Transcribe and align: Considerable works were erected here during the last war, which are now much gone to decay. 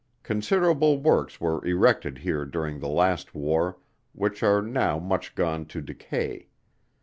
Considerable 0.23 0.97
works 0.99 1.39
were 1.39 1.63
erected 1.63 2.17
here 2.17 2.43
during 2.43 2.79
the 2.79 2.87
last 2.87 3.35
war, 3.35 3.77
which 4.13 4.41
are 4.41 4.59
now 4.59 4.97
much 4.97 5.35
gone 5.35 5.63
to 5.63 5.79
decay. 5.79 6.47